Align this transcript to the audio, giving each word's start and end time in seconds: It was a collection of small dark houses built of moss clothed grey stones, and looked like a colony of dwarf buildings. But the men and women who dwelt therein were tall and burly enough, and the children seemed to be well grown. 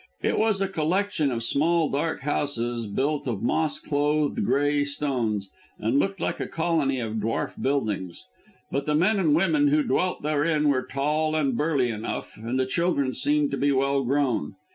It 0.23 0.39
was 0.39 0.59
a 0.61 0.67
collection 0.67 1.29
of 1.31 1.43
small 1.43 1.87
dark 1.87 2.21
houses 2.21 2.87
built 2.87 3.27
of 3.27 3.43
moss 3.43 3.77
clothed 3.77 4.43
grey 4.43 4.83
stones, 4.83 5.47
and 5.77 5.99
looked 5.99 6.19
like 6.19 6.39
a 6.39 6.47
colony 6.47 6.99
of 6.99 7.17
dwarf 7.17 7.61
buildings. 7.61 8.25
But 8.71 8.87
the 8.87 8.95
men 8.95 9.19
and 9.19 9.35
women 9.35 9.67
who 9.67 9.83
dwelt 9.83 10.23
therein 10.23 10.69
were 10.69 10.81
tall 10.87 11.35
and 11.35 11.55
burly 11.55 11.91
enough, 11.91 12.35
and 12.35 12.59
the 12.59 12.65
children 12.65 13.13
seemed 13.13 13.51
to 13.51 13.57
be 13.57 13.71
well 13.71 14.03
grown. 14.03 14.55